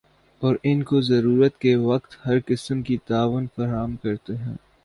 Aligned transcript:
اور 0.41 0.55
ان 0.63 0.81
کو 0.83 1.01
ضرورت 1.01 1.57
کے 1.57 1.75
وقت 1.75 2.15
ہر 2.25 2.37
قسم 2.45 2.81
کی 2.81 2.97
تعاون 3.07 3.45
فراہم 3.55 3.95
کرتے 3.95 4.35
ہیں۔ 4.37 4.55